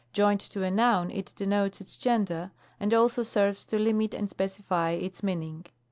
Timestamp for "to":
0.39-0.63, 3.65-3.77